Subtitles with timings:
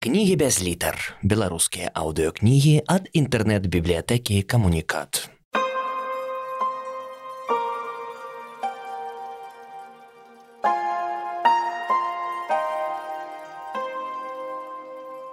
[0.00, 0.96] Кнігі без літар.
[1.20, 5.28] Беларускія аўдыёкнігі ад інтэрнэт-бібліятэкі камунікат.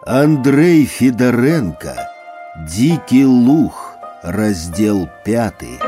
[0.03, 1.95] Андрей Федоренко
[2.67, 5.85] Дикий лух Раздел пятый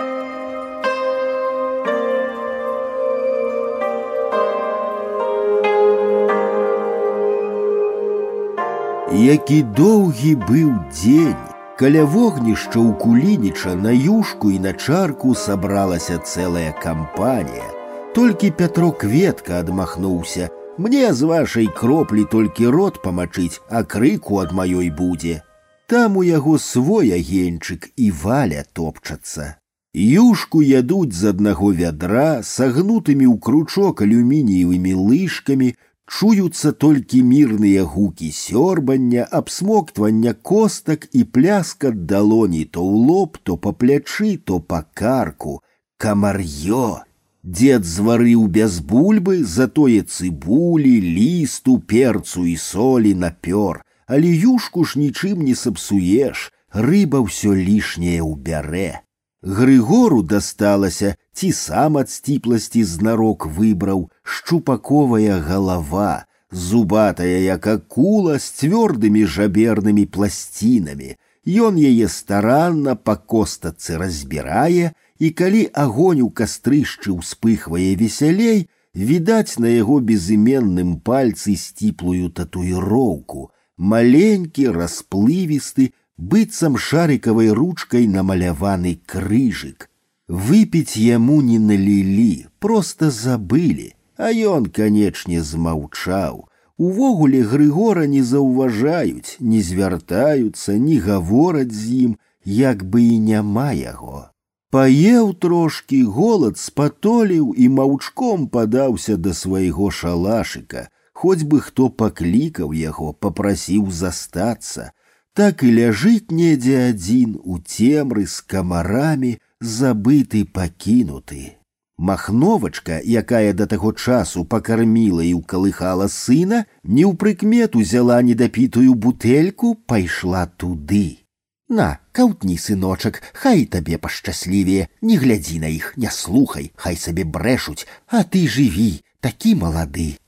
[9.13, 11.39] Які доўгі быў дзень,
[11.79, 17.71] каля вогнішча ў кулініча на юшку і на чарку сабралася цэлая кампанія.
[18.15, 20.49] Толькі Пятро кветка адмахнуўся.
[20.79, 25.43] Мне з вашай кроплі толькі рот памачыць, а крыку ад маёй будзе.
[25.87, 29.59] Там у яго свой агеньчык і валя топчацца.
[29.95, 35.75] Юшку ядуць з аднаго вядра, сагнутымі ў кручок алюмініевымі лыжкамі,
[36.09, 43.73] чуюцца толькі мірныя гукі сёрбання, абсмоктвання костак і пляскат далоні то ў лоб, то па
[43.73, 45.61] плячы, то па карку.
[45.97, 47.05] Камар'ё!
[47.45, 55.45] Дед зварыў без бульбы, затое цыбулі, лісту, перцу і солі напёр, але юшку ж нічым
[55.45, 59.05] не сапсуеш, рыба ўсё лішняе ўбярэ.
[59.45, 69.25] Грыгору дасталася, ці сам ад сціпласці знарок выбраў шчупаковая галава, зубатая як акула з цвёрдымі
[69.27, 71.17] жабернымі пласцінамі.
[71.45, 79.69] Ён яе старанна па костацы разбірае, і калі агонь у кастрышчы ўспыхвае весялей, відаць на
[79.75, 89.88] яго безыменным пальцы сціплую татуіроўку, маленькі, расплывісты, быццам шарикавай ручкой намаляваны крыжик.
[90.29, 96.49] Выпить яму не налілі, просто забылі, а ён, канечне, змаўчаў.
[96.77, 104.31] Увогуле Грыгора не заўважаюць, не звяртаюцца, не гавораць з ім, як бы і няма яго.
[104.75, 113.13] Паеў трошкі, голад спатоліў і маўчком падаўся да свайго шалашыка, хоць бы хто паклікаў яго,
[113.13, 114.91] папрасіў застацца,
[115.33, 121.57] так і ляжыць недзе адзін у цемры з камарамі, забыты пакінуты.
[121.97, 129.75] Махновачка, якая да таго часу пакарміла і ўкалыхала сына, не ў прыкмет узяла недапітую бутэльку,
[129.87, 131.23] пайшла туды.
[131.69, 137.87] На, каўтні, сыночак, хай табе пашчаслівее, не глядзі на іх, не слухай, хай сабе брэшуць,
[138.09, 140.19] а ты жыві, такі малады.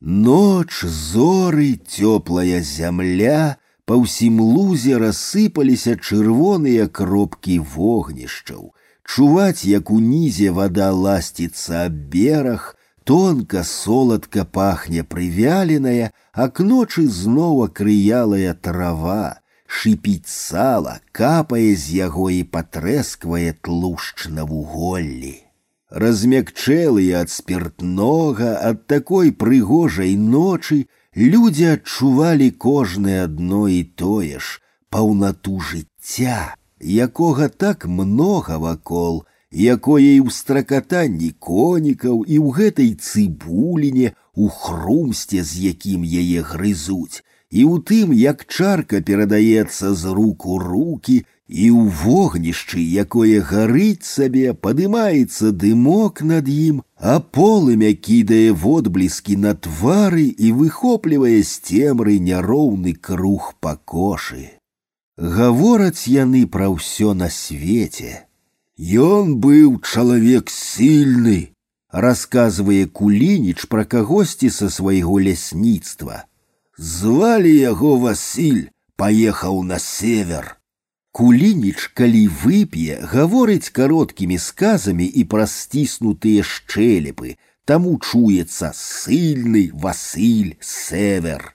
[0.00, 3.58] Ноч, зоры, цёплая зямля,
[3.90, 8.72] па ўсім лузе рассыпаліся чырвоныя кропкі вогнішчаў.
[9.06, 12.74] Чуваць, як унізе вада ласціцца аб бераг,
[13.06, 22.28] тонка соладка пахне прывяленая, а к ночы зноў акрыялая трава, шипіць сала, капае з яго
[22.34, 25.36] і патрэсквае тлушч на вуголлі.
[25.90, 30.86] Размякчэлыя ад спиртнога, ад такой прыгожай ночы,
[31.16, 34.60] Люди адчувалі кожнае адно і тое ж
[34.90, 44.12] паўнату жыцця, якога так многа вакол, якое і ў стракатанні конікаў і ў гэтай цыбуліне
[44.36, 50.58] у хрумсце, з якім яе грызуць, і ў тым, як чарка перадаецца з рук у
[50.60, 59.36] руки і ў вогнішчы, якое гарыць сабе, падымаецца дымок над ім, а полымя кідае водбліскі
[59.46, 64.58] на твары і выхоплівае з цемры няроўны круг пакошы.
[65.16, 68.26] Гавораць яны пра ўсё на свеце.
[68.76, 71.56] Ён быў чалавек сильны,
[71.88, 76.26] расказвае кулініч пра кагосьці са свайго лясніцтва.
[76.76, 78.68] Звалі яго Васіль,
[79.00, 80.56] паехаў на север.
[81.16, 91.54] Кулініч, калі вып'е, гаворыць кароткімі сказамі і праз сціснутыя шчэлепы, таму чуецца сыльны Васыль Север.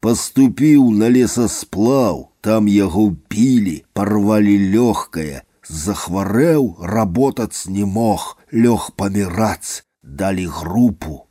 [0.00, 10.46] Паступіў на лесасплаў, там яго пілі, парвалі лёгкае, захварэў, работац не мог, лёг памірац, далі
[10.46, 11.23] групу.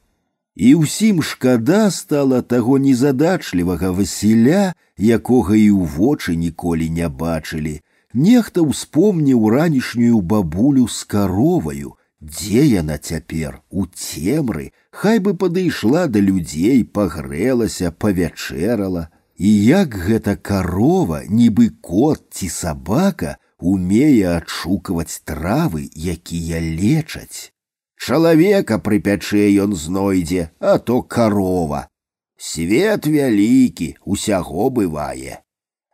[0.56, 7.80] І ўсім шкада стала таго незадачлівага Васіля, якога і ў вочы ніколі не бачылі.
[8.14, 16.20] Нехта ўспомніў ранішнюю бабулю з кароваю, дзе яна цяпер у цемры, хай бы падышла да
[16.20, 19.08] людзей, пагрэлася, павячэрала.
[19.40, 27.53] І як гэта карова, нібы кот ці сабака, умее адшукаваць травы, якія лечаць.
[28.00, 31.88] Чалавека пры пячэ ён знойдзе, а то карова.
[32.40, 35.44] Свет вялікі, усяго бывае.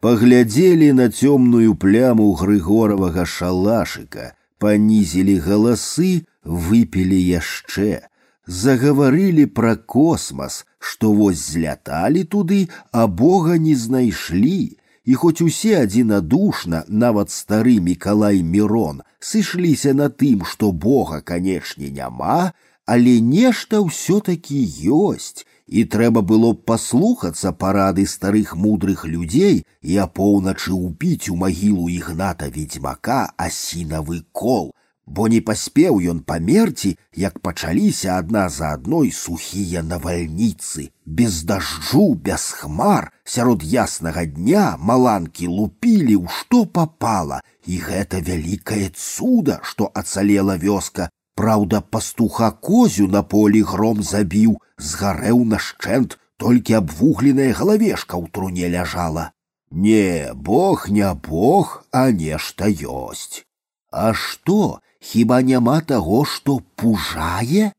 [0.05, 6.11] Паглядзелі на цёмную пляму грыгоравага шалашыка, панізілі галасы,
[6.45, 8.05] выпілі яшчэ,
[8.45, 16.85] загаварылі пра космас, што вось зляталі туды, а Бога не знайшлі, і хоць усе адзінадушна,
[16.87, 22.53] нават стары Мікалай Мірон, сышліся на тым, што Бога, канечне, няма,
[22.85, 30.71] але нешта ўсё-такі ёсць, і трэба было б паслухацца парады старых мудрых людзей і апоўначы
[30.71, 34.69] ўбіць у магілу ігната ведьмака асінавы кол,
[35.09, 42.49] бо не паспеў ён памерці, як пачаліся адна за адной сухія навальніцы, без дажджу, без
[42.59, 50.57] хмар, сярод яснага дня маланкі лупілі ў што попала, і гэта вялікае цуда, што ацалела
[50.57, 51.09] вёска.
[51.35, 59.31] Праўда, пастуха козю на полі гром забіў, згарэў нашчэнт, толькі абвугленая галавешка ў труне ляжала.
[59.71, 63.43] Не, бог не бог, а нешта ёсць.
[63.91, 67.71] А што, хіба няма таго, што пужае?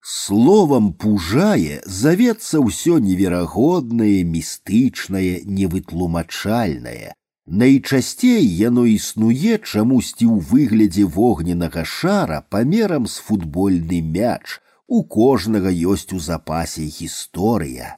[0.00, 7.12] Словам пужае завецца ўсё неверагоднае, містычнае, невытлумачальнае.
[7.48, 14.60] Найчасцей яно існуе чамусьці ў выглядзе вогненнага шара памерам з футбольны мяч.
[14.86, 17.96] У кожнага ёсць у запасе гісторыя.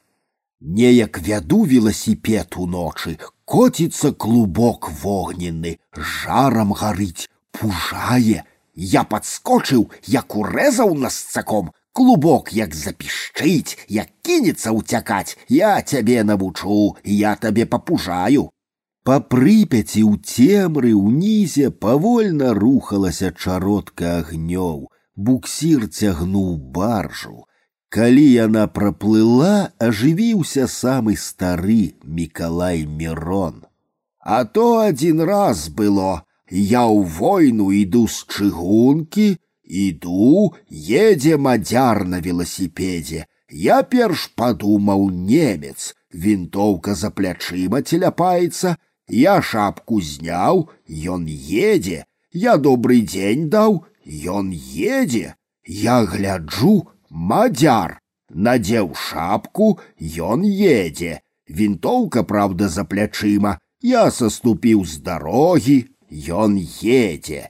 [0.60, 8.44] Неяк вяду веласіпед уночы, коціцца клубок вогненны, жарам гарыць, пужае,
[8.74, 16.96] я подскочыў, як урэзаў нас цаком, клубок як запішчыць, як кінецца ўцякаць, я цябе навучу,
[17.04, 18.50] я табе папужаю.
[19.02, 27.46] Па прыпяці ў цемры ўнізе павольна рухалася чародка агнёў, буксір цягнуў баржу.
[27.90, 33.64] Калі яна праплыла, ажывіўся самы стары Мікалай Мірон.
[34.20, 42.20] А то адзін раз было, я ў войну іду з чыгункі, іду, едзе мадзяр на
[42.20, 43.26] веласіпедзе.
[43.50, 48.76] Я перш падумаў немец, вінтоўка за плячыма теляпаецца,
[49.10, 55.34] я шапку зняў, ён едзе, я добрый дзень даў, ён едзе,
[55.66, 57.98] я гляджу, мадзяр,
[58.30, 61.20] надзеў шапку, ён едзе.
[61.50, 65.78] Вінтоўка, праўда, за плячыма, я саступіў з дарогі,
[66.10, 67.48] Ён едзе.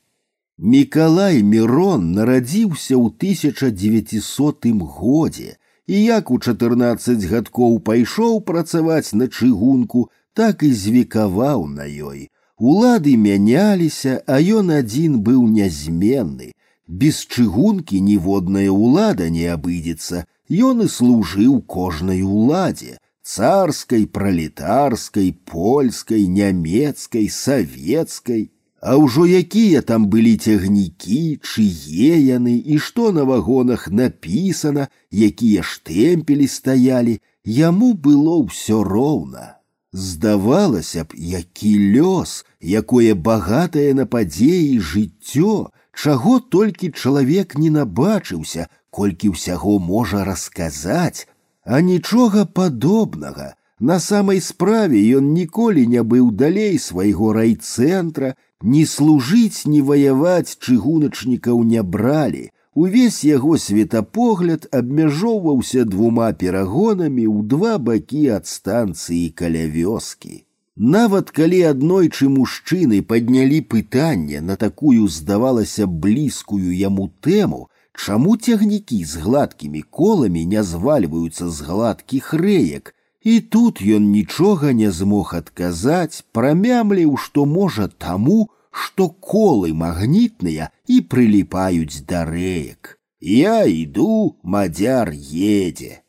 [0.59, 4.67] Мікалай Мірон нарадзіўся ў 1900
[4.99, 5.56] годзе
[5.87, 12.29] і як у 14 гадкоў пайшоў працаваць на чыгунку, так і звікаваў на ёй.
[12.59, 16.53] Улады мяняліся, а ён адзін быў нязменны.
[16.87, 27.29] Без чыгункі ніводная ўлада не абыдзецца, Ён і служыў кожнай уладзе, царской, пролетарской, польской, нямецкай,
[27.29, 28.50] савецкай.
[28.81, 36.49] А ўжо якія там былі цягнікі, чые яны і што на вагонах напісана, якія штэмпелі
[36.49, 39.61] стаялі, яму было ўсё роўна.
[39.93, 49.37] Здавалася б, які лёс, якое багатае на падзеі жыццё, чаго толькі чалавек не набачыўся, колькі
[49.37, 51.29] ўсяго можа расказаць,
[51.65, 53.55] а нічога падобнага.
[53.81, 61.63] На самай справе ён ніколі не быў далей свайго райцэнтра, ні служыць, ні ваяваць чыгуначнікаў
[61.65, 62.51] не бралі.
[62.75, 70.44] Увесь яго светапогляд абмяжоўваўся двума перагонамі ў два бакі ад станцыі каля вёскі.
[70.77, 79.17] Нават калі аднойчы мужчыны паднялі пытанне на такую здавалася блізкую яму тэму, Чаму цягнікі з
[79.25, 87.17] гладкімі коламі не звальваюцца з гладкіх рэек, і тут ён нічога не змог адказаць, прамямліў,
[87.17, 92.96] што можа таму, што колы магнітныя і прыліпаюць да рэек.
[93.20, 96.01] Я іду, мадзяр едзе.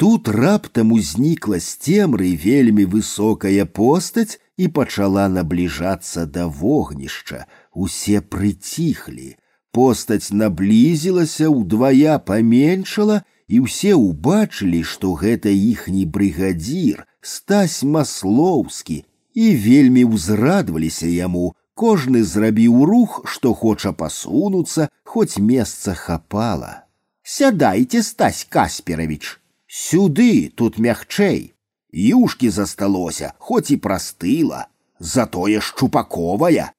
[0.00, 7.44] Тут раптам узнікла з цемры вельмі высокая постаць і пачала набліжацца да вогнішча.
[7.72, 9.36] Усе прыціхлі.
[9.74, 20.04] Постаць наблізілася, ўдвая паменшала, і ўсе ўбачылі, што гэта іхні брыгадзір, стась маслоўскі, і вельмі
[20.10, 26.86] ўзрадваліся яму, кожны зрабіў рух, што хоча пасунуцца, хоць месца хапала.
[27.22, 31.54] Сядайце, стась Касперавіч, сюды тут мягчэй.
[31.92, 34.66] Юшкі засталося, хоць і прастыла,
[34.98, 36.70] затое шчупаковая.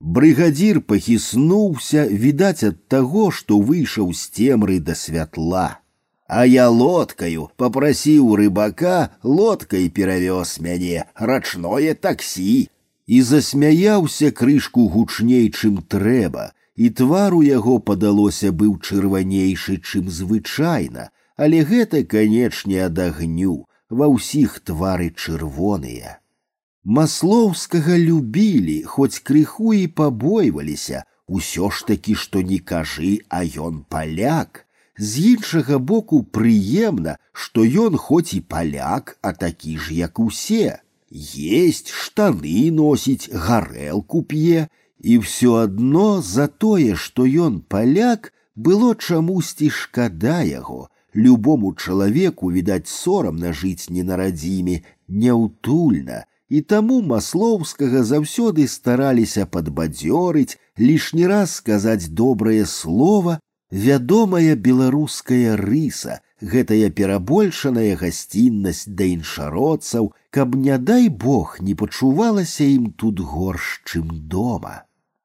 [0.00, 5.78] Брыгадзір пахіснуўся, відаць ад таго, што выйшаў з цемры да святла.
[6.26, 12.70] А я лодкаю попрасіў рыбака лодкай перавёз мяне рачное таксі
[13.06, 16.46] і засмяяўся крышку гучней, чым трэба,
[16.76, 24.08] і твар у яго падалося быў чырванейшы, чым звычайна, але гэта, канечне, ад агню, ва
[24.16, 26.16] ўсіх твары чырвоныя.
[26.84, 34.64] Маслоўскага любілі, хоць крыху і пабойваліся, усё ж такі, што не кажы, а ён паляк.
[34.96, 40.80] З іншага боку прыемна, што ён хоць і паляк, а такі ж, як усе.
[41.12, 44.66] Есть штаны носіць, гарэлку п'е,
[45.00, 50.88] і ўсё адно за тое, што ён паляк, было чамусьці шкада яго.
[51.14, 60.58] Любому чалавеку, відаць, сорамна жыць не на радзіме, няўтульна, і таму маслоўскага заўсёды стараліся падбадзёрыць,
[60.78, 63.38] лішні раз сказаць добрае слово
[63.70, 72.92] вядомая беларуская рыса, гэтая перабольшаная гасціннасць да іншародцаў, каб не дай бог не пачувалася ім
[72.92, 74.82] тут горш, чым дома.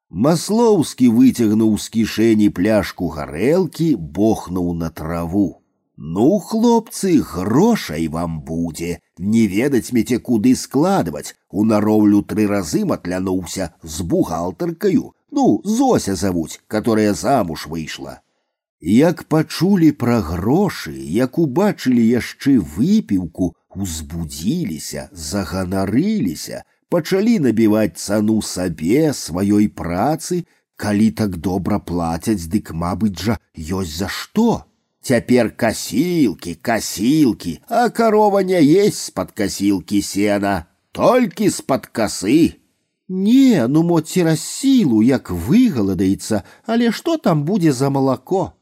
[0.09, 5.61] Маслоўскі выцягнуў з кішэні пляшку гарэлкі, бохнуў на траву.
[5.97, 13.73] Ну, хлопцы, грошай вам будзе, не ведаць меце куды складваць, у нароўлю тры разы матлянуўся
[13.83, 18.21] з бухгалтаркаю, ну, Зося завуць, которая замуж выйшла.
[18.81, 29.67] Як пачулі пра грошы, як убачылі яшчэ выпіўку, узбудзіліся, заганарыліся, пачалі набіваць цану сабе сваёй
[29.67, 30.45] працы,
[30.75, 34.65] калі так добра плацяць, дык мабыць жа ёсць за што.
[35.01, 42.57] Цяпер касілкі, касілкі, а карова не есть з-пад касілкі сена, толькі з-пад касы.
[43.07, 48.55] Не, ну мо цераз сілу, як выгаладаецца, але што там будзе за малако?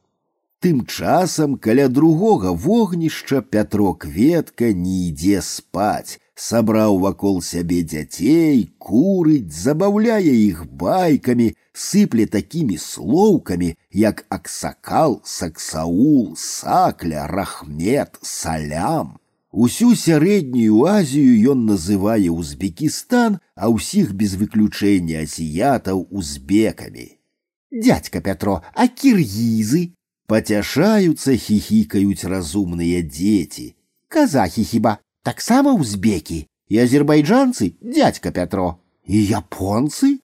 [0.60, 9.52] Тым часам каля другога вогнішча Пятро кветка не ідзе спаць, сабраў вакол сябе дзяцей, курыць,
[9.52, 19.20] забаўляе іх байкамі, сыпле такімі слоўкамі, як аксакал, саксаул, сакля, рахмет, салям.
[19.52, 27.22] Усю сярэднюю Азію ён называе Узбекістан, а ўсіх без выключэння азіятаў узбекамі.
[27.70, 29.94] Дядька Пятро, а кіргізы,
[30.26, 33.76] Пацяшаюцца, хихикают разумные дети.
[34.08, 40.20] Казахи хіба таксама узбеки и азербайджанцы дядька Пятро и японцы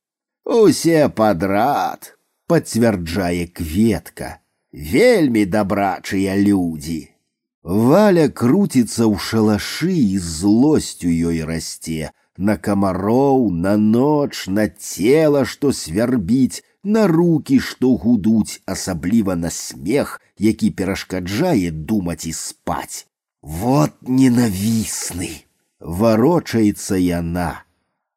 [0.46, 2.16] усе подрад
[2.48, 4.40] пацвярджае кветка
[4.72, 7.10] вельмі дабрачыя люди.
[7.64, 12.10] Валя крутится ў шалашы і злосцю ёй расце
[12.40, 20.22] на камароў, на ноч, на тело, што свярбіць, на руки, што гудуць, асабліва на смех,
[20.40, 23.06] які перашкаджае думаць і спаць.
[23.42, 25.44] Вот ненавісны,
[25.80, 27.63] варочаецца яна.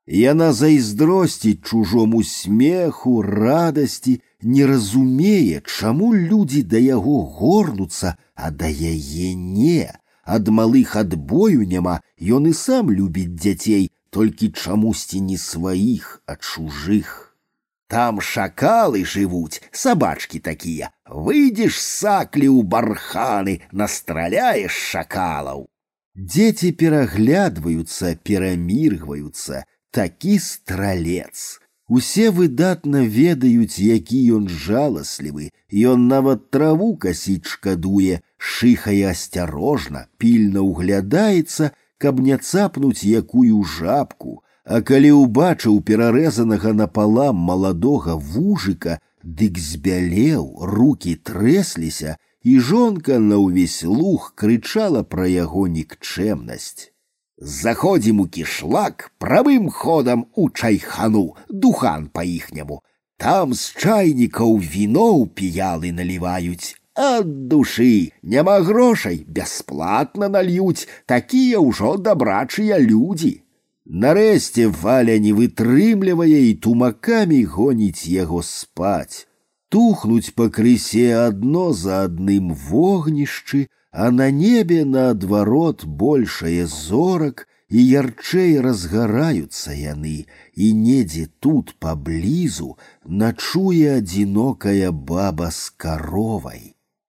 [0.06, 9.34] Яна зайздросціць чужому смеху, радасці, не разумее, чаму людзі да яго горнуцца, а да яе
[9.34, 9.94] не.
[10.24, 17.38] Ад малых адбою няма, ён і сам любіць дзяцей, толькі чамусьці не сваіх, а чужых.
[17.86, 20.90] Там шакалы жывуць, сабачкі такія.
[21.06, 25.68] Выйдзеш саклі ў барханы, настраляеш шакалаў.
[26.16, 31.58] Дзеці пераглядваюцца, пераміргваюцца, такі стралец.
[31.88, 41.72] Усе выдатна ведаюць, які ён жаласлівы, Ён нават траву касіць шкадуе, шыхае асцярожна, пільна ўглядаецца,
[41.96, 51.16] каб не цапнуць якую жабку, а калі ўбачыў перарэзанага напалам маладога вужыка, дык збялеў, руки
[51.16, 56.92] трэсліся, і жонка на ўвесь луг крычала пра яго нікчэмнасць.
[57.38, 62.82] Заходзім у кішлак правым ходам у чайхану, духан па-іхняму.
[63.18, 66.76] Там з чайнікаў віноў піялы наліваюць.
[66.94, 73.42] Ад душы няма грошай, бясплатна нальюць, такія ўжо дабрачыя людзі.
[73.86, 79.26] Нарэшце валя не вытрымлівае і тумакамі гоніць яго спаць.
[79.68, 83.66] Тухнуць пакрысе адно за адным вогнішчы,
[83.96, 93.96] а на небе наадварот большае зорак і ярчэй разгараюцца яны, і недзе тут паблізу начуе
[94.00, 96.62] адзінокая баба з каровай.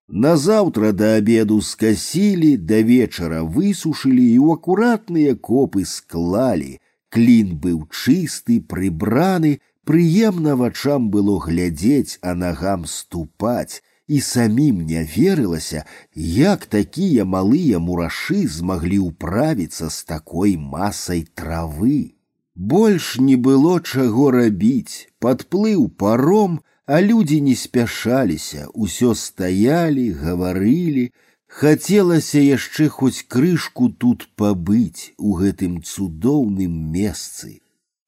[0.07, 6.79] Назаўтра да обеду скасілі, да вечара высушылі і ў акуратныя копы склалі.
[7.13, 15.85] Клін быў чысты, прыбраны, прыемна вачам было глядзець, а нагам ступаць, і самім не верылася,
[16.15, 22.15] як такія малыя мурашы змаглі ўправіцца з такой масай травы.
[22.55, 31.12] Больш не было чаго рабіць, падплыў паром, а людзі не спяшаліся, усё стаялі, гаварылі,
[31.53, 37.59] Хацелася яшчэ хоць крышку тут пабыць у гэтым цудоўным месцы.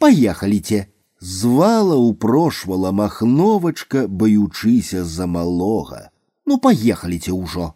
[0.02, 0.80] Паехаліце,
[1.20, 6.10] звала упрошвала махновачка, баючыся за малога.
[6.46, 7.74] Ну паехаліце ўжо.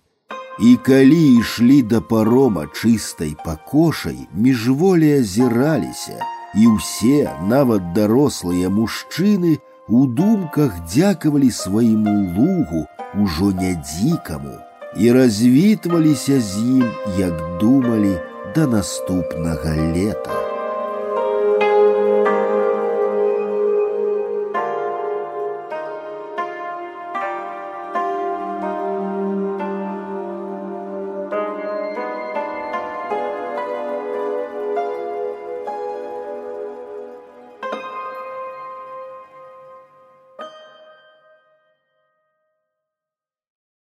[0.60, 6.20] І калі ішлі да парома чыстай пакошай, міжволі азіраліся,
[6.56, 12.86] і ўсе, нават дарослыя мужчыны, у думках дзякавалі свайму лугу
[13.16, 14.60] ужо не дзікаму,
[14.98, 18.20] і развітваліся з ім, як думалі
[18.56, 20.43] да наступнага лета.